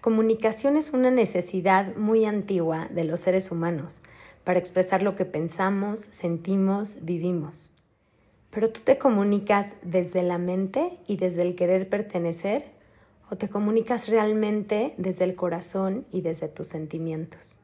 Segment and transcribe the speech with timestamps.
[0.00, 4.00] Comunicación es una necesidad muy antigua de los seres humanos
[4.44, 7.72] para expresar lo que pensamos, sentimos, vivimos.
[8.50, 12.66] Pero tú te comunicas desde la mente y desde el querer pertenecer
[13.28, 17.60] o te comunicas realmente desde el corazón y desde tus sentimientos.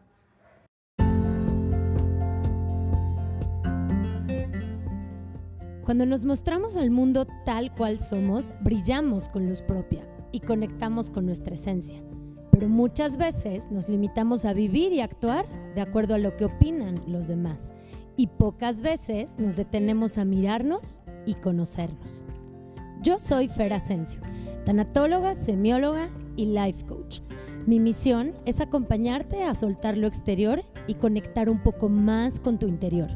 [5.84, 11.26] Cuando nos mostramos al mundo tal cual somos, brillamos con luz propia y conectamos con
[11.26, 12.02] nuestra esencia.
[12.54, 17.02] Pero muchas veces nos limitamos a vivir y actuar de acuerdo a lo que opinan
[17.08, 17.72] los demás.
[18.16, 22.24] Y pocas veces nos detenemos a mirarnos y conocernos.
[23.02, 24.20] Yo soy Fer Asensio,
[24.64, 27.22] tanatóloga, semióloga y life coach.
[27.66, 32.68] Mi misión es acompañarte a soltar lo exterior y conectar un poco más con tu
[32.68, 33.10] interior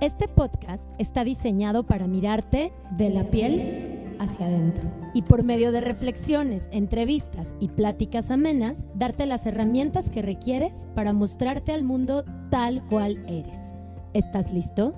[0.00, 5.80] este podcast está diseñado para mirarte de la piel hacia adentro y por medio de
[5.80, 12.84] reflexiones, entrevistas y pláticas amenas, darte las herramientas que requieres para mostrarte al mundo tal
[12.86, 13.74] cual eres.
[14.14, 14.94] ¿Estás listo?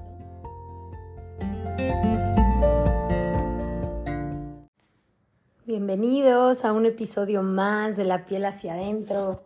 [5.66, 9.42] Bienvenidos a un episodio más de La piel hacia adentro.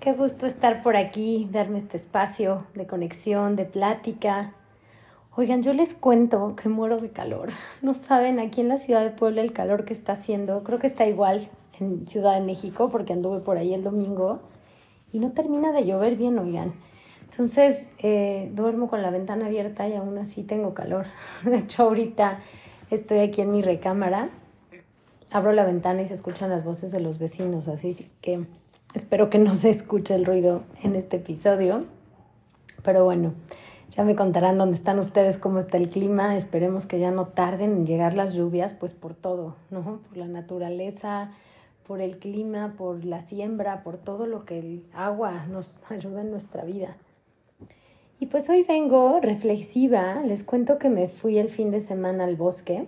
[0.00, 4.52] Qué gusto estar por aquí, darme este espacio de conexión, de plática,
[5.36, 7.48] Oigan, yo les cuento que muero de calor.
[7.82, 10.62] No saben aquí en la ciudad de Puebla el calor que está haciendo.
[10.62, 11.48] Creo que está igual
[11.80, 14.42] en Ciudad de México porque anduve por ahí el domingo
[15.12, 16.74] y no termina de llover bien, oigan.
[17.28, 21.06] Entonces eh, duermo con la ventana abierta y aún así tengo calor.
[21.44, 22.38] De hecho, ahorita
[22.92, 24.30] estoy aquí en mi recámara.
[25.32, 28.46] Abro la ventana y se escuchan las voces de los vecinos, así que
[28.94, 31.86] espero que no se escuche el ruido en este episodio.
[32.84, 33.32] Pero bueno,
[33.90, 36.36] ya me contarán dónde están ustedes, cómo está el clima.
[36.36, 40.00] Esperemos que ya no tarden en llegar las lluvias, pues por todo, ¿no?
[40.08, 41.30] Por la naturaleza,
[41.86, 46.30] por el clima, por la siembra, por todo lo que el agua nos ayuda en
[46.30, 46.96] nuestra vida.
[48.20, 52.36] Y pues hoy vengo reflexiva, les cuento que me fui el fin de semana al
[52.36, 52.86] bosque,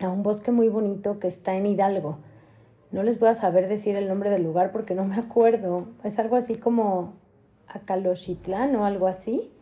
[0.00, 2.18] a un bosque muy bonito que está en Hidalgo.
[2.90, 5.88] No les voy a saber decir el nombre del lugar porque no me acuerdo.
[6.04, 7.14] Es algo así como
[7.66, 9.53] Acalochitlán o algo así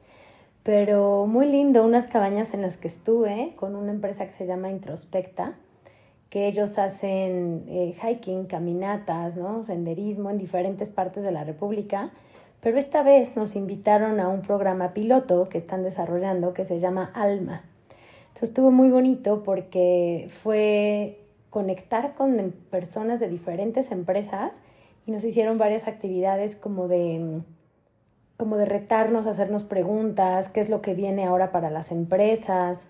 [0.63, 4.71] pero muy lindo, unas cabañas en las que estuve con una empresa que se llama
[4.71, 5.55] Introspecta,
[6.31, 9.65] que ellos hacen eh, hiking, caminatas, ¿no?
[9.65, 12.13] senderismo en diferentes partes de la República,
[12.61, 17.11] pero esta vez nos invitaron a un programa piloto que están desarrollando que se llama
[17.13, 17.65] Alma.
[18.29, 21.19] Entonces estuvo muy bonito porque fue
[21.51, 24.61] conectar con personas de diferentes empresas
[25.07, 27.43] y nos hicieron varias actividades como de
[28.43, 32.87] como de retarnos, hacernos preguntas, qué es lo que viene ahora para las empresas,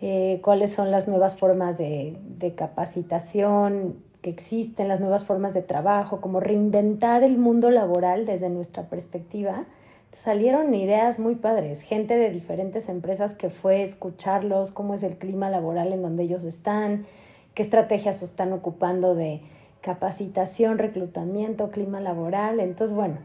[0.00, 2.18] eh, cuáles son las nuevas formas de,
[2.56, 8.88] capacitación que existen, las nuevas formas de trabajo, como reinventar el mundo laboral desde nuestra
[8.88, 9.66] perspectiva.
[10.10, 15.50] Salieron ideas muy padres, gente de diferentes empresas que fue escucharlos, cómo es el clima
[15.50, 17.06] laboral en donde ellos están,
[17.54, 19.40] qué estrategias están ocupando de
[19.82, 22.58] capacitación, reclutamiento, clima laboral.
[22.58, 23.18] Entonces, bueno,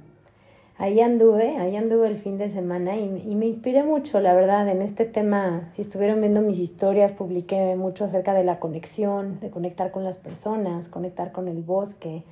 [0.78, 4.82] ahí anduve, ahí anduve el fin de semana y, me inspiré mucho, la verdad, en
[4.82, 5.70] este tema.
[5.74, 10.18] Si estuvieron viendo mis historias, publiqué mucho acerca de la conexión, de conectar con las
[10.18, 12.24] personas, conectar con el bosque,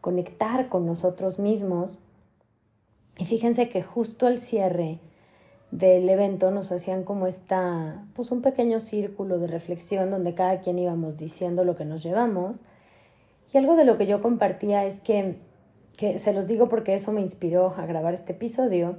[0.00, 1.98] conectar con nosotros mismos.
[3.18, 5.00] Y fíjense que justo al cierre
[5.70, 10.78] del evento nos hacían como esta, pues un pequeño círculo de reflexión donde cada quien
[10.78, 12.64] íbamos diciendo lo que nos llevamos.
[13.52, 15.36] Y algo de lo que yo compartía es que
[15.98, 18.98] que se los digo porque eso me inspiró a grabar este episodio,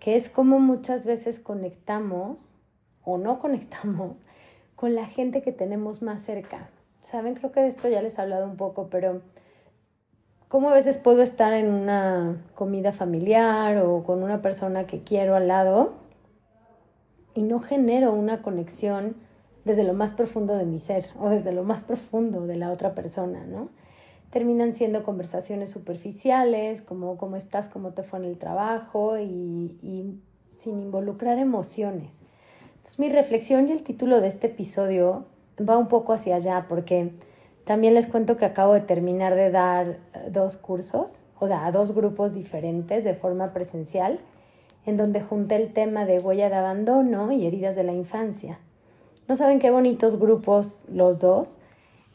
[0.00, 2.40] que es cómo muchas veces conectamos
[3.04, 4.18] o no conectamos
[4.74, 6.68] con la gente que tenemos más cerca.
[7.00, 9.22] Saben, creo que de esto ya les he hablado un poco, pero
[10.48, 15.36] cómo a veces puedo estar en una comida familiar o con una persona que quiero
[15.36, 15.92] al lado
[17.34, 19.14] y no genero una conexión
[19.64, 22.96] desde lo más profundo de mi ser o desde lo más profundo de la otra
[22.96, 23.68] persona, ¿no?
[24.32, 30.18] Terminan siendo conversaciones superficiales, como cómo estás, cómo te fue en el trabajo y,
[30.48, 32.22] sin involucrar emociones.
[32.76, 35.26] Entonces mi reflexión y el título de este episodio
[35.60, 37.12] va un poco hacia allá porque
[37.64, 39.98] también les cuento que acabo de terminar de dar eh,
[40.30, 44.18] dos cursos, o sea, a dos grupos diferentes de forma presencial,
[44.86, 48.58] en donde junté el tema de huella de abandono y heridas de la infancia.
[49.28, 51.60] No saben qué bonitos grupos los dos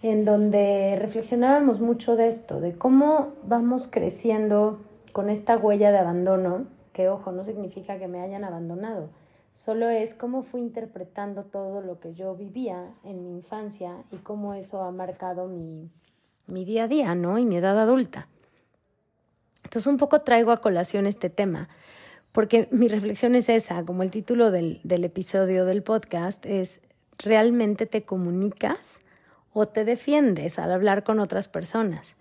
[0.02, 4.80] en donde reflexionábamos mucho de esto, de cómo vamos creciendo
[5.12, 9.10] con esta huella de abandono, que ojo, no significa que me hayan abandonado,
[9.54, 14.54] solo es cómo fui interpretando todo lo que yo vivía en mi infancia y cómo
[14.54, 15.90] eso ha marcado mi,
[16.46, 17.40] mi día a día, ¿no?
[17.40, 18.28] Y mi edad adulta.
[19.64, 21.70] Entonces un poco traigo a colación este tema,
[22.32, 26.82] porque mi reflexión es esa, como el título del, del episodio del podcast es,
[27.18, 29.00] ¿realmente te comunicas
[29.60, 32.16] o te defiendes al hablar con otras personas?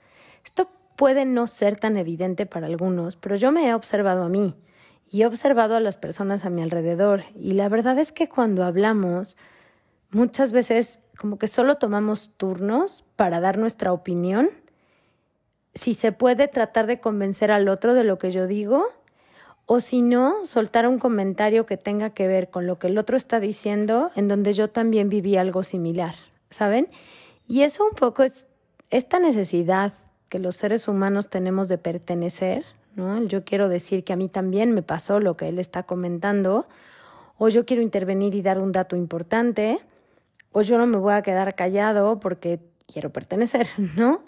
[0.44, 4.56] Esto puede no ser tan evidente para algunos, pero yo me he observado a mí
[5.10, 8.64] y he observado a las personas a mi alrededor y la verdad es que cuando
[8.64, 9.36] hablamos
[10.10, 14.50] muchas veces como que solo tomamos turnos para dar nuestra opinión.
[15.74, 18.86] Si se puede tratar de convencer al otro de lo que yo digo
[19.66, 23.16] o si no, soltar un comentario que tenga que ver con lo que el otro
[23.16, 26.14] está diciendo en donde yo también viví algo similar,
[26.50, 26.88] ¿saben?
[27.48, 28.46] Y eso un poco es
[28.90, 29.94] esta necesidad
[30.28, 32.64] que los seres humanos tenemos de pertenecer,
[32.94, 33.22] ¿no?
[33.24, 36.66] Yo quiero decir que a mí también me pasó lo que él está comentando,
[37.38, 39.78] o yo quiero intervenir y dar un dato importante,
[40.52, 42.60] o yo no me voy a quedar callado porque
[42.90, 44.22] quiero pertenecer, ¿no?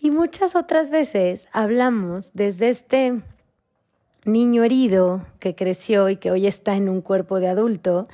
[0.00, 3.20] Y muchas otras veces hablamos desde este
[4.24, 8.06] niño herido que creció y que hoy está en un cuerpo de adulto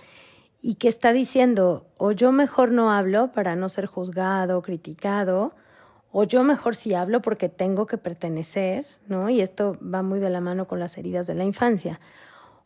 [0.66, 5.54] y que está diciendo, o yo mejor no hablo para no ser juzgado, criticado,
[6.10, 9.28] o yo mejor sí hablo porque tengo que pertenecer, ¿no?
[9.28, 12.00] Y esto va muy de la mano con las heridas de la infancia.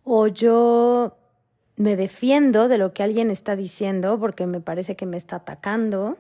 [0.05, 1.17] O yo
[1.75, 6.19] me defiendo de lo que alguien está diciendo porque me parece que me está atacando.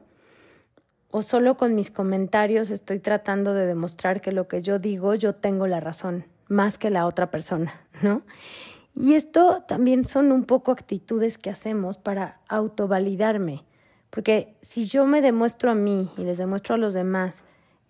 [1.13, 5.37] O solo con mis comentarios estoy tratando de demostrar que lo que yo digo yo
[5.37, 7.73] tengo la razón, más que la otra persona,
[8.03, 8.23] ¿no?
[8.94, 13.64] Y esto también son un poco actitudes que hacemos para autovalidarme
[14.11, 17.43] porque si yo me demuestro a mí y les demuestro a los demás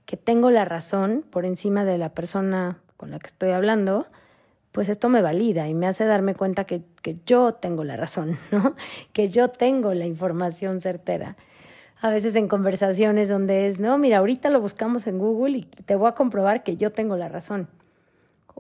[0.05, 4.07] que tengo la razón por encima de la persona con la que estoy hablando,
[4.73, 8.37] pues esto me valida y me hace darme cuenta que, que yo tengo la razón,
[8.53, 8.75] ¿no?
[9.13, 11.37] Que yo tengo la información certera.
[12.01, 15.97] A veces en conversaciones donde es, no, mira, ahorita lo buscamos en Google y te
[15.97, 17.69] voy a comprobar que yo tengo la razón.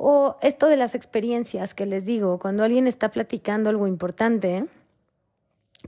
[0.00, 4.66] O esto de las experiencias que les digo, cuando alguien está platicando algo importante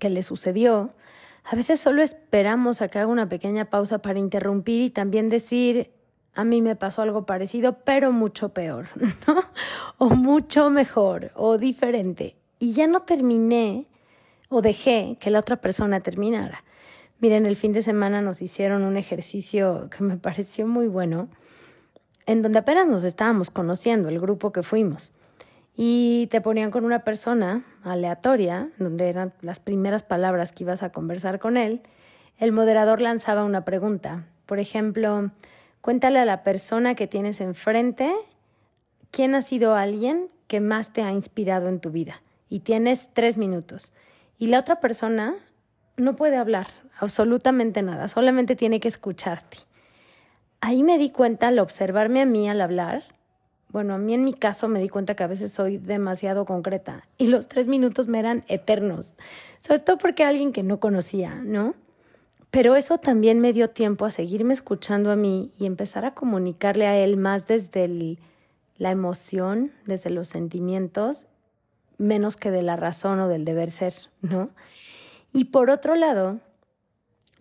[0.00, 0.90] que le sucedió,
[1.44, 5.92] a veces solo esperamos a que haga una pequeña pausa para interrumpir y también decir,
[6.34, 8.88] a mí me pasó algo parecido, pero mucho peor,
[9.28, 9.44] ¿no?
[9.98, 12.34] O mucho mejor, o diferente.
[12.58, 13.86] Y ya no terminé
[14.48, 16.64] o dejé que la otra persona terminara.
[17.20, 21.28] Miren, el fin de semana nos hicieron un ejercicio que me pareció muy bueno,
[22.30, 25.10] en donde apenas nos estábamos conociendo, el grupo que fuimos
[25.76, 30.92] y te ponían con una persona aleatoria, donde eran las primeras palabras que ibas a
[30.92, 31.80] conversar con él,
[32.38, 34.26] el moderador lanzaba una pregunta.
[34.46, 35.32] Por ejemplo,
[35.80, 38.14] cuéntale a la persona que tienes enfrente
[39.10, 42.22] quién ha sido alguien que más te ha inspirado en tu vida.
[42.48, 43.92] Y tienes tres minutos.
[44.38, 45.34] Y la otra persona
[45.96, 46.68] no puede hablar
[47.00, 49.69] absolutamente nada, solamente tiene que escucharte.
[50.60, 53.04] Ahí me di cuenta al observarme a mí al hablar,
[53.72, 57.06] bueno, a mí en mi caso me di cuenta que a veces soy demasiado concreta
[57.18, 59.14] y los tres minutos me eran eternos,
[59.58, 61.74] sobre todo porque alguien que no conocía, ¿no?
[62.50, 66.88] Pero eso también me dio tiempo a seguirme escuchando a mí y empezar a comunicarle
[66.88, 68.18] a él más desde
[68.76, 71.28] la emoción, desde los sentimientos,
[71.96, 74.48] menos que de la razón o del deber ser, ¿no?
[75.32, 76.40] Y por otro lado,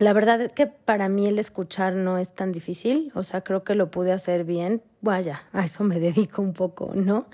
[0.00, 3.64] la verdad es que para mí el escuchar no es tan difícil, o sea, creo
[3.64, 7.26] que lo pude hacer bien, vaya, a eso me dedico un poco, ¿no?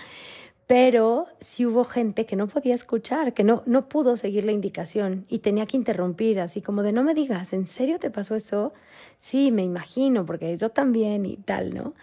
[0.67, 5.27] Pero sí hubo gente que no podía escuchar, que no, no pudo seguir la indicación
[5.29, 8.73] y tenía que interrumpir, así como de no me digas, ¿en serio te pasó eso?
[9.21, 11.95] Sí, me imagino, porque yo también y tal, ¿no?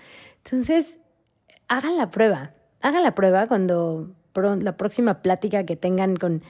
[0.46, 0.98] Entonces,
[1.68, 6.42] hagan la prueba, hagan la prueba cuando la próxima plática que tengan con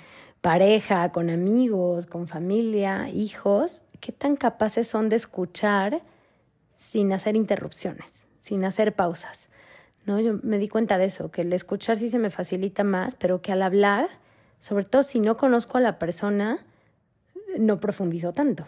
[0.41, 6.01] pareja, con amigos, con familia, hijos, qué tan capaces son de escuchar
[6.71, 9.47] sin hacer interrupciones, sin hacer pausas.
[10.05, 10.19] ¿no?
[10.19, 13.41] Yo me di cuenta de eso, que el escuchar sí se me facilita más, pero
[13.41, 14.09] que al hablar,
[14.59, 16.65] sobre todo si no conozco a la persona,
[17.57, 18.65] no profundizo tanto.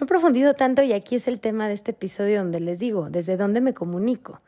[0.00, 3.36] No profundizo tanto y aquí es el tema de este episodio donde les digo, desde
[3.36, 4.40] dónde me comunico.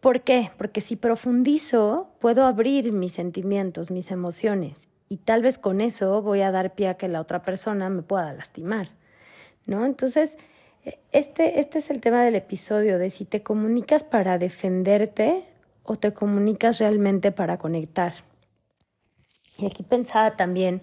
[0.00, 0.50] ¿Por qué?
[0.58, 6.42] Porque si profundizo, puedo abrir mis sentimientos, mis emociones, y tal vez con eso voy
[6.42, 8.97] a dar pie a que la otra persona me pueda lastimar.
[9.68, 9.86] ¿No?
[9.86, 10.36] Entonces,
[10.84, 15.44] e, este, este es el tema del episodio, de si te comunicas para defenderte
[15.84, 18.14] o te comunicas realmente para conectar.
[19.58, 20.80] Y aquí pensaba también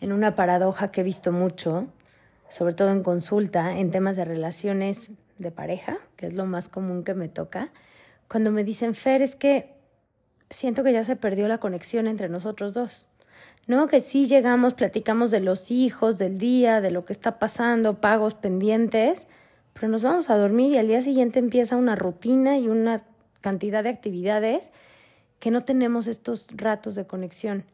[0.00, 1.88] en una paradoja que he visto mucho,
[2.48, 7.04] sobre todo en consulta, en temas de relaciones de pareja, que es lo más común
[7.04, 7.70] que me toca,
[8.28, 9.74] cuando me dicen, Fer, es que
[10.50, 13.06] siento que ya se perdió la conexión entre nosotros dos.
[13.70, 13.86] ¿No?
[13.86, 18.34] Que sí llegamos, platicamos de los hijos, del día, de lo que está pasando, pagos
[18.34, 19.28] pendientes,
[19.74, 23.04] pero nos vamos a dormir y al día siguiente empieza una rutina y una
[23.40, 24.72] cantidad de actividades
[25.38, 27.64] que no tenemos estos ratos de conexión.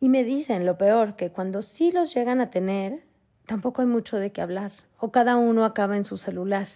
[0.00, 3.04] Y me dicen lo peor, que cuando sí los llegan a tener,
[3.44, 6.68] tampoco hay mucho de qué hablar, o cada uno acaba en su celular.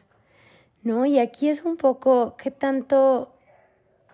[0.82, 1.06] ¿No?
[1.06, 3.34] Y aquí es un poco qué tanto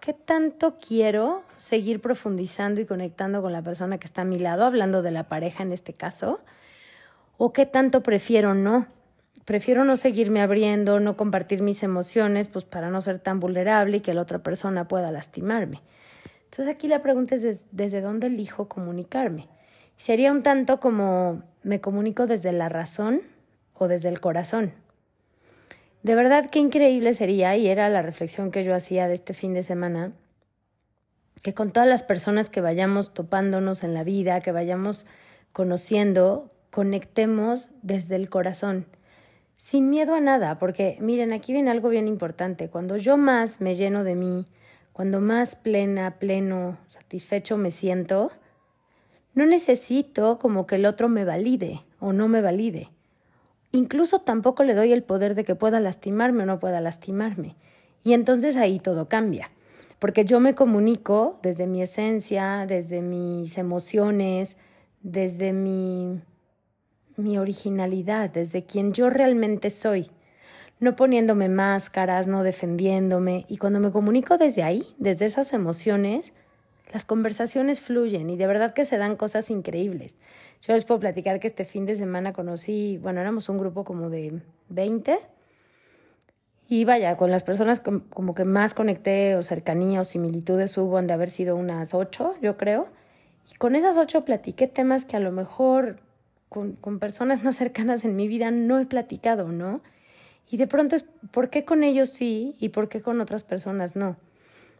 [0.00, 4.64] qué tanto quiero seguir profundizando y conectando con la persona que está a mi lado,
[4.64, 6.38] hablando de la pareja en este caso,
[7.37, 8.87] o qué tanto prefiero no.
[9.45, 14.00] Prefiero no seguirme abriendo, no compartir mis emociones, pues para no ser tan vulnerable y
[14.00, 15.81] que la otra persona pueda lastimarme.
[16.45, 19.49] Entonces aquí la pregunta es desde dónde elijo comunicarme.
[19.97, 23.23] Sería un tanto como me comunico desde la razón
[23.75, 24.73] o desde el corazón.
[26.02, 29.52] De verdad qué increíble sería, y era la reflexión que yo hacía de este fin
[29.52, 30.12] de semana,
[31.43, 35.07] que con todas las personas que vayamos topándonos en la vida, que vayamos
[35.52, 38.87] conociendo, conectemos desde el corazón,
[39.57, 43.75] sin miedo a nada, porque miren, aquí viene algo bien importante, cuando yo más me
[43.75, 44.47] lleno de mí,
[44.93, 48.31] cuando más plena, pleno, satisfecho me siento,
[49.35, 52.88] no necesito como que el otro me valide o no me valide.
[53.72, 57.56] Incluso tampoco le doy el poder de que pueda lastimarme o no pueda lastimarme.
[58.02, 59.48] Y entonces ahí todo cambia,
[59.98, 64.56] porque yo me comunico desde mi esencia, desde mis emociones,
[65.02, 66.20] desde mi,
[67.16, 70.10] mi originalidad, desde quien yo realmente soy,
[70.80, 73.44] no poniéndome máscaras, no defendiéndome.
[73.48, 76.32] Y cuando me comunico desde ahí, desde esas emociones,
[76.92, 80.18] las conversaciones fluyen y de verdad que se dan cosas increíbles.
[80.62, 84.11] Yo les puedo platicar que este fin de semana conocí, bueno, éramos un grupo como
[84.11, 85.18] de 20
[86.68, 91.07] y vaya, con las personas como que más conecté o cercanía o similitudes hubo han
[91.07, 92.88] de haber sido unas ocho, yo creo.
[93.50, 96.00] Y con esas ocho platiqué temas que a lo mejor
[96.50, 99.80] con, con personas más cercanas en mi vida no he platicado, ¿no?
[100.50, 103.97] Y de pronto es, ¿por qué con ellos sí y por qué con otras personas
[103.97, 104.16] no?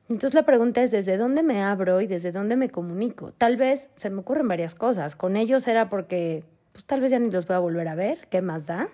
[0.09, 3.33] Entonces la pregunta es desde dónde me abro y desde dónde me comunico.
[3.33, 5.17] Tal vez se me ocurren varias cosas.
[5.17, 8.27] Con ellos era porque, pues tal vez ya ni los voy a volver a ver,
[8.31, 8.89] ¿qué más da?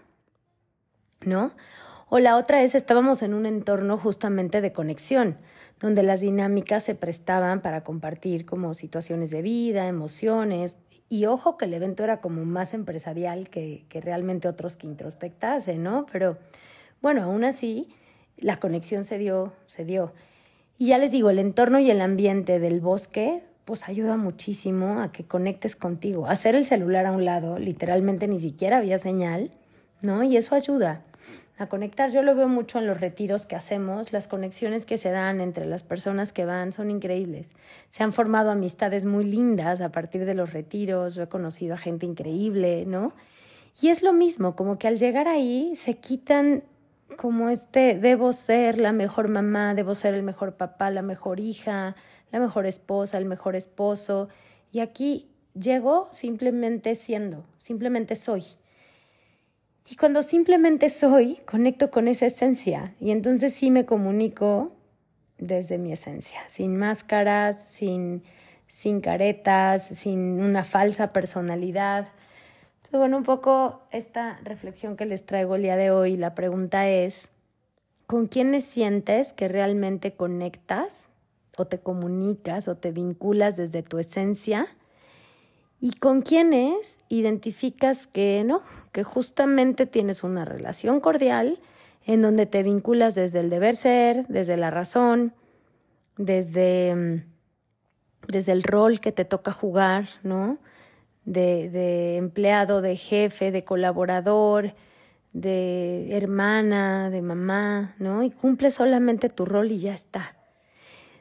[1.24, 1.52] ¿No?
[2.08, 5.38] O la otra es, estábamos en un entorno justamente de conexión,
[5.80, 10.78] donde las dinámicas se prestaban para compartir como situaciones de vida, emociones.
[11.08, 15.78] Y ojo que el evento era como más empresarial que, que realmente otros que introspectase,
[15.78, 16.06] ¿no?
[16.10, 16.38] Pero
[17.00, 17.94] bueno, aún así,
[18.36, 20.12] la conexión se dio, se dio.
[20.78, 25.12] Y ya les digo, el entorno y el ambiente del bosque, pues ayuda muchísimo a
[25.12, 26.26] que conectes contigo.
[26.26, 29.50] Hacer el celular a un lado, literalmente ni siquiera había señal,
[30.02, 30.22] ¿no?
[30.22, 31.02] Y eso ayuda
[31.56, 32.10] a conectar.
[32.10, 35.66] Yo lo veo mucho en los retiros que hacemos, las conexiones que se dan entre
[35.66, 37.52] las personas que van son increíbles.
[37.90, 42.06] Se han formado amistades muy lindas a partir de los retiros, he conocido a gente
[42.06, 43.12] increíble, ¿no?
[43.80, 46.64] Y es lo mismo, como que al llegar ahí se quitan
[47.16, 51.96] como este, debo ser la mejor mamá, debo ser el mejor papá, la mejor hija,
[52.30, 54.28] la mejor esposa, el mejor esposo.
[54.72, 58.44] Y aquí llego simplemente siendo, simplemente soy.
[59.86, 64.72] Y cuando simplemente soy, conecto con esa esencia y entonces sí me comunico
[65.38, 68.22] desde mi esencia, sin máscaras, sin,
[68.66, 72.08] sin caretas, sin una falsa personalidad
[72.98, 77.32] bueno, un poco esta reflexión que les traigo el día de hoy, la pregunta es,
[78.06, 81.10] ¿con quiénes sientes que realmente conectas
[81.56, 84.66] o te comunicas o te vinculas desde tu esencia?
[85.80, 91.60] ¿Y con quiénes identificas que no, que justamente tienes una relación cordial
[92.06, 95.34] en donde te vinculas desde el deber ser, desde la razón,
[96.16, 97.22] desde, mm,
[98.28, 100.58] desde el rol que te toca jugar, ¿no?
[101.24, 104.74] De, de empleado, de jefe, de colaborador,
[105.32, 108.22] de hermana, de mamá, ¿no?
[108.22, 110.36] Y cumple solamente tu rol y ya está.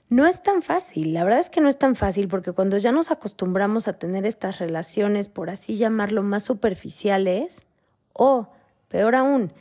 [0.09, 2.91] No es tan fácil, la verdad es que no es tan fácil porque cuando ya
[2.91, 7.63] nos acostumbramos a tener estas relaciones, por así llamarlo, más superficiales,
[8.13, 8.49] o,
[8.89, 9.51] peor aún,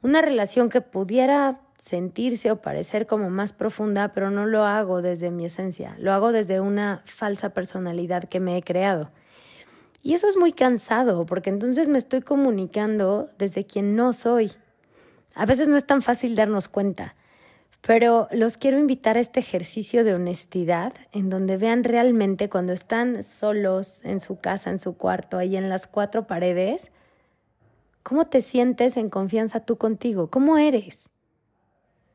[0.00, 5.30] una relación que pudiera sentirse o parecer como más profunda, pero no lo hago desde
[5.30, 9.10] mi esencia, lo hago desde una falsa personalidad que me he creado.
[10.08, 14.52] Y eso es muy cansado, porque entonces me estoy comunicando desde quien no soy.
[15.34, 17.14] A veces no es tan fácil darnos cuenta,
[17.82, 23.22] pero los quiero invitar a este ejercicio de honestidad, en donde vean realmente cuando están
[23.22, 26.90] solos en su casa, en su cuarto, ahí en las cuatro paredes,
[28.02, 31.10] cómo te sientes en confianza tú contigo, cómo eres.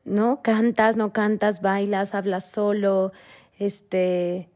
[0.02, 0.42] ¿No?
[0.42, 3.12] Cantas, no cantas, bailas, hablas solo,
[3.56, 4.48] este,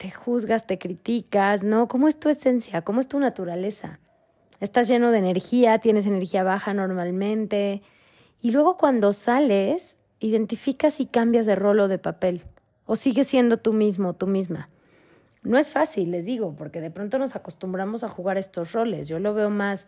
[0.00, 1.86] te juzgas, te criticas, ¿no?
[1.86, 2.80] ¿Cómo es tu esencia?
[2.80, 3.98] ¿Cómo es tu naturaleza?
[4.58, 7.82] Estás lleno de energía, tienes energía baja normalmente.
[8.40, 12.44] Y luego cuando sales, identifica si cambias de rol o de papel,
[12.86, 14.70] o sigues siendo tú mismo, tú misma.
[15.42, 19.06] No es fácil, les digo, porque de pronto nos acostumbramos a jugar estos roles.
[19.06, 19.86] Yo lo veo más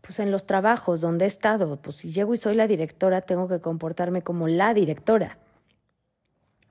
[0.00, 3.48] pues en los trabajos donde he estado, pues si llego y soy la directora, tengo
[3.48, 5.38] que comportarme como la directora.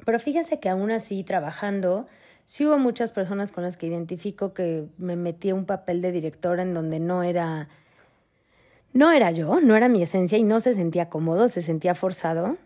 [0.06, 2.08] Pero fíjense que aún así, trabajando,
[2.50, 6.64] sí hubo muchas personas con las que identifico que me metí un papel de directora
[6.64, 7.70] en donde no era,
[8.92, 12.58] no era yo, no era mi esencia y no se sentía cómodo, se sentía forzado.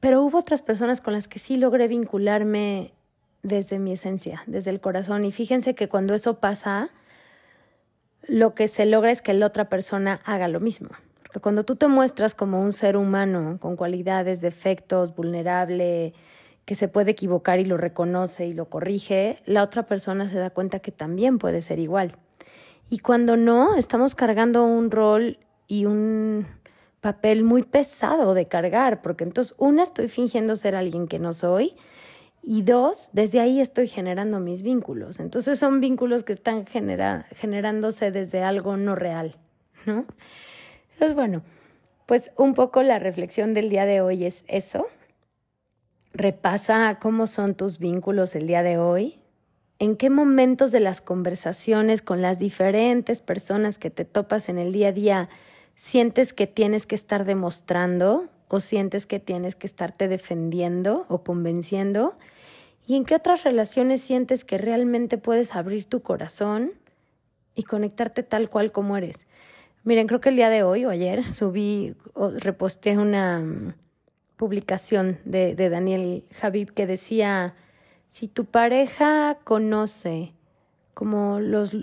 [0.00, 2.94] Pero hubo otras personas con las que sí logré vincularme
[3.42, 5.26] desde mi esencia, desde el corazón.
[5.26, 6.88] Y fíjense que cuando eso pasa,
[8.22, 10.88] lo que se logra es que la otra persona haga lo mismo.
[11.24, 16.14] Porque cuando tú te muestras como un ser humano con cualidades, defectos, vulnerable,
[16.68, 20.50] que se puede equivocar y lo reconoce y lo corrige, la otra persona se da
[20.50, 22.12] cuenta que también puede ser igual.
[22.90, 26.46] Y cuando no, estamos cargando un rol y un
[27.00, 31.74] papel muy pesado de cargar, porque entonces, una, estoy fingiendo ser alguien que no soy,
[32.42, 35.20] y dos, desde ahí estoy generando mis vínculos.
[35.20, 39.36] Entonces son vínculos que están generándose desde algo no real,
[39.86, 40.04] ¿no?
[40.92, 41.40] Entonces, bueno,
[42.04, 44.86] pues un poco la reflexión del día de hoy es eso.
[46.12, 49.18] Repasa cómo son tus vínculos el día de hoy,
[49.78, 54.72] en qué momentos de las conversaciones con las diferentes personas que te topas en el
[54.72, 55.28] día a día
[55.76, 62.18] sientes que tienes que estar demostrando o sientes que tienes que estarte defendiendo o convenciendo?
[62.86, 66.72] ¿Y en qué otras relaciones sientes que realmente puedes abrir tu corazón
[67.54, 69.26] y conectarte tal cual como eres?
[69.84, 73.76] Miren, creo que el día de hoy o ayer subí o reposté una
[74.38, 77.54] publicación de, Daniel Javib que decía,
[78.08, 80.32] si tu pareja conoce
[80.94, 81.76] como los,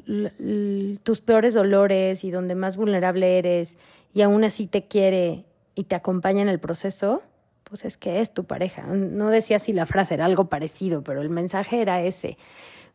[1.04, 3.78] tus peores dolores y donde más vulnerable eres
[4.14, 5.46] y aún así te quiere
[5.76, 7.22] y te acompaña en el proceso,
[7.66, 8.84] pues es que es tu pareja.
[8.88, 12.38] No decía si la frase era algo parecido, pero el mensaje era ese,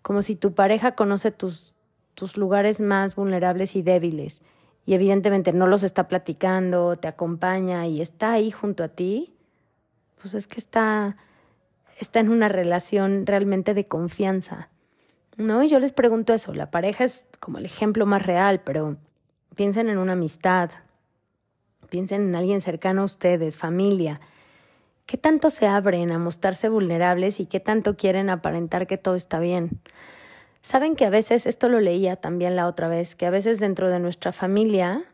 [0.00, 1.74] como si tu pareja conoce tus,
[2.14, 4.42] tus lugares más vulnerables y débiles
[4.86, 9.34] y evidentemente no los está platicando, te acompaña y está ahí junto a ti,
[10.20, 11.16] pues es que está,
[11.98, 14.68] está en una relación realmente de confianza.
[15.36, 15.62] ¿No?
[15.62, 18.98] Y yo les pregunto eso, la pareja es como el ejemplo más real, pero
[19.54, 20.70] piensen en una amistad,
[21.88, 24.20] piensen en alguien cercano a ustedes, familia.
[25.06, 29.38] ¿Qué tanto se abren a mostrarse vulnerables y qué tanto quieren aparentar que todo está
[29.38, 29.80] bien?
[30.62, 33.88] Saben que a veces, esto lo leía también la otra vez, que a veces dentro
[33.88, 35.04] de nuestra familia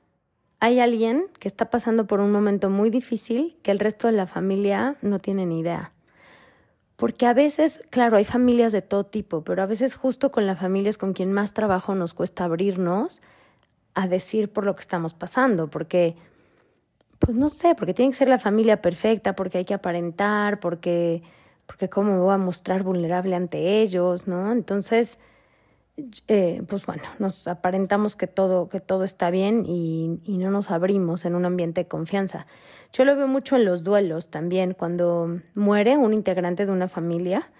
[0.60, 4.26] hay alguien que está pasando por un momento muy difícil que el resto de la
[4.26, 5.92] familia no tiene ni idea.
[6.96, 10.56] Porque a veces, claro, hay familias de todo tipo, pero a veces justo con la
[10.56, 13.20] familia es con quien más trabajo nos cuesta abrirnos
[13.94, 16.16] a decir por lo que estamos pasando, porque
[17.18, 21.22] pues no sé, porque tiene que ser la familia perfecta, porque hay que aparentar, porque,
[21.66, 24.52] porque cómo voy a mostrar vulnerable ante ellos, ¿no?
[24.52, 25.18] Entonces,
[26.28, 30.70] eh, pues bueno, nos aparentamos que todo, que todo está bien y, y no nos
[30.70, 32.46] abrimos en un ambiente de confianza.
[32.92, 37.50] Yo lo veo mucho en los duelos también, cuando muere un integrante de una familia,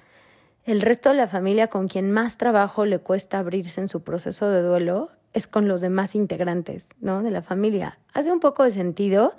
[0.65, 4.51] el resto de la familia con quien más trabajo le cuesta abrirse en su proceso
[4.51, 7.23] de duelo es con los demás integrantes, ¿no?
[7.23, 7.99] De la familia.
[8.15, 9.37] Hace un poco de sentido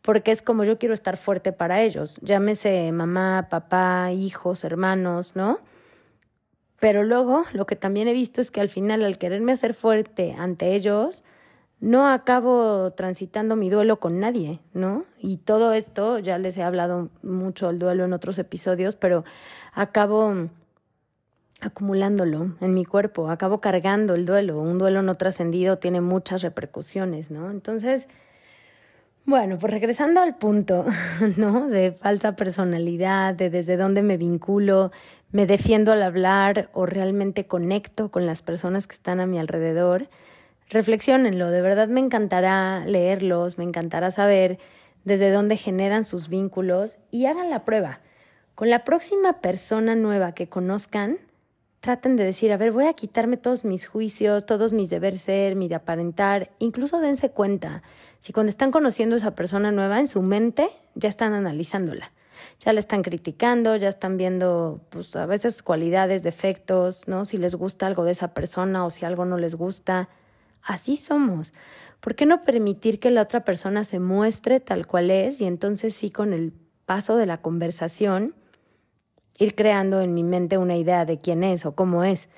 [0.00, 5.58] porque es como yo quiero estar fuerte para ellos, llámese mamá, papá, hijos, hermanos, ¿no?
[6.80, 10.34] Pero luego lo que también he visto es que al final al quererme hacer fuerte
[10.36, 11.22] ante ellos,
[11.78, 15.04] no acabo transitando mi duelo con nadie, ¿no?
[15.18, 19.24] Y todo esto, ya les he hablado mucho del duelo en otros episodios, pero
[19.72, 20.48] acabo
[21.60, 24.58] acumulándolo en mi cuerpo, acabo cargando el duelo.
[24.60, 27.50] Un duelo no trascendido tiene muchas repercusiones, ¿no?
[27.50, 28.08] Entonces,
[29.24, 30.84] bueno, pues regresando al punto,
[31.36, 31.68] ¿no?
[31.68, 34.90] De falsa personalidad, de desde dónde me vinculo,
[35.32, 40.08] me defiendo al hablar o realmente conecto con las personas que están a mi alrededor.
[40.68, 44.58] Reflexionenlo, de verdad me encantará leerlos, me encantará saber
[45.04, 48.00] desde dónde generan sus vínculos y hagan la prueba.
[48.54, 51.18] Con la próxima persona nueva que conozcan,
[51.80, 55.56] traten de decir, a ver, voy a quitarme todos mis juicios, todos mis deber ser,
[55.56, 57.82] mi de aparentar, incluso dense cuenta
[58.18, 62.12] si cuando están conociendo a esa persona nueva en su mente ya están analizándola,
[62.58, 67.24] ya la están criticando, ya están viendo pues a veces cualidades, defectos, ¿no?
[67.24, 70.08] Si les gusta algo de esa persona o si algo no les gusta.
[70.62, 71.52] Así somos.
[72.00, 75.94] ¿Por qué no permitir que la otra persona se muestre tal cual es y entonces
[75.94, 76.52] sí con el
[76.86, 78.34] paso de la conversación
[79.38, 82.28] ir creando en mi mente una idea de quién es o cómo es.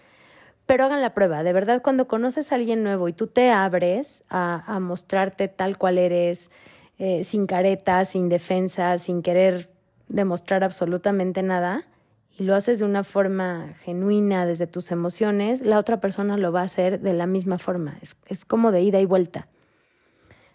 [0.67, 4.25] Pero hagan la prueba, de verdad cuando conoces a alguien nuevo y tú te abres
[4.31, 6.51] a, mostrarte tal cual eres,
[6.99, 9.72] eh, sin caretas, sin defensa, sin querer
[10.13, 11.85] demostrar absolutamente nada,
[12.39, 16.61] y lo haces de una forma genuina desde tus emociones, la otra persona lo va
[16.61, 17.99] a hacer de la misma forma.
[18.27, 19.49] Es, como de ida y vuelta.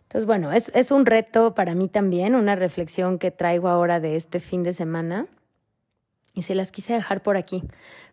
[0.04, 4.16] Entonces, bueno, es, es un reto para mí también, una reflexión que traigo ahora de
[4.16, 5.28] este fin de semana.
[6.34, 7.64] Y se las quise dejar por aquí,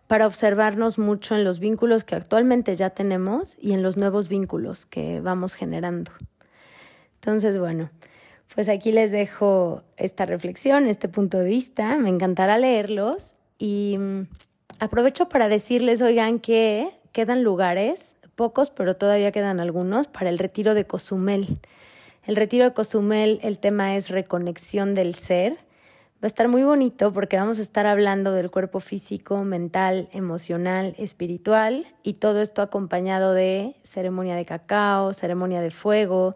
[0.07, 4.85] para observarnos mucho en los vínculos que actualmente ya tenemos y en los nuevos vínculos
[4.87, 6.13] que vamos generando.
[7.15, 7.91] Entonces, bueno,
[8.55, 11.97] pues aquí les dejo esta reflexión, este punto de vista.
[11.97, 14.23] Me encantará leerlos y mm,
[14.79, 20.75] aprovecho para decirles, oigan, que quedan lugares, pocos, pero todavía quedan algunos, para el retiro
[20.75, 21.61] de Cozumel.
[22.27, 25.53] El retiro de Cozumel, el tema es reconexión del ser.
[25.53, 30.95] Va a estar muy bonito porque vamos a estar hablando del cuerpo físico, mental, emocional,
[30.97, 36.35] espiritual y todo esto acompañado de ceremonia de cacao, ceremonia de fuego.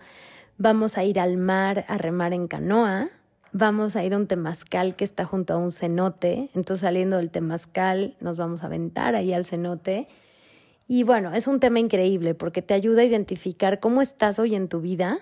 [0.59, 3.11] Vamos a ir al mar a remar en canoa
[3.53, 7.31] vamos a ir a un temazcal que está junto a un cenote, entonces saliendo del
[7.31, 10.09] temazcal nos vamos a aventar ahí al cenote.
[10.87, 14.69] Y bueno, es un tema increíble porque te ayuda a identificar cómo estás hoy en
[14.69, 15.19] tu vida,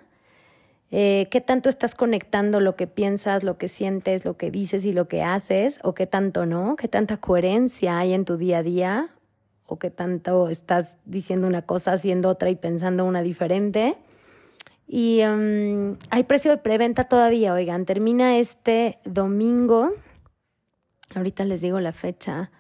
[0.93, 4.93] eh, qué tanto estás conectando lo que piensas, lo que sientes, lo que dices y
[4.93, 8.63] lo que haces, o qué tanto no, qué tanta coherencia hay en tu día a
[8.63, 9.09] día,
[9.67, 13.97] o qué tanto estás diciendo una cosa, haciendo otra y pensando una diferente.
[14.87, 19.93] Y um, hay precio de preventa todavía, oigan, termina este domingo,
[21.15, 22.51] ahorita les digo la fecha,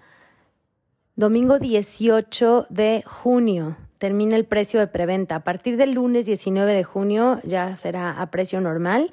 [1.14, 5.36] domingo 18 de junio termina el precio de preventa.
[5.36, 9.12] A partir del lunes 19 de junio ya será a precio normal.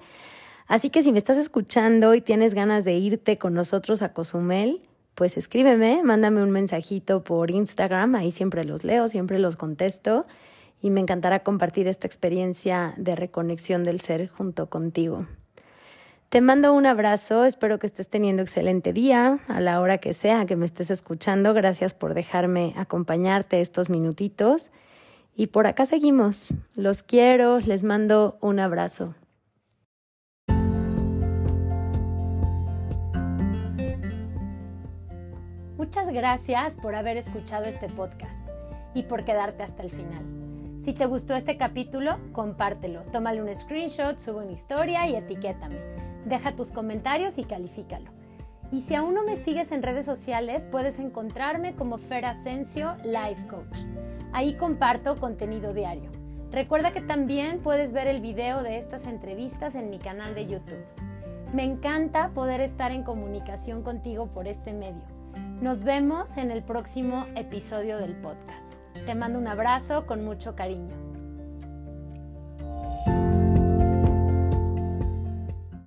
[0.67, 4.81] Así que si me estás escuchando y tienes ganas de irte con nosotros a Cozumel,
[5.15, 10.25] pues escríbeme, mándame un mensajito por Instagram, ahí siempre los leo, siempre los contesto
[10.83, 15.25] y me encantará compartir esta experiencia de reconexión del ser junto contigo.
[16.27, 20.45] Te mando un abrazo, espero que estés teniendo excelente día a la hora que sea
[20.45, 21.53] que me estés escuchando.
[21.53, 24.71] Gracias por dejarme acompañarte estos minutitos.
[25.35, 26.53] Y por acá seguimos.
[26.75, 29.15] Los quiero, les mando un abrazo.
[35.77, 38.45] Muchas gracias por haber escuchado este podcast
[38.93, 40.42] y por quedarte hasta el final.
[40.83, 45.77] Si te gustó este capítulo, compártelo, tómale un screenshot, sube una historia y etiquétame.
[46.25, 48.11] Deja tus comentarios y califícalo.
[48.69, 53.47] Y si aún no me sigues en redes sociales, puedes encontrarme como Fer Asensio Life
[53.47, 53.85] Coach.
[54.33, 56.11] Ahí comparto contenido diario.
[56.51, 60.83] Recuerda que también puedes ver el video de estas entrevistas en mi canal de YouTube.
[61.53, 65.05] Me encanta poder estar en comunicación contigo por este medio.
[65.61, 68.62] Nos vemos en el próximo episodio del podcast.
[69.05, 71.12] Te mando un abrazo con mucho cariño.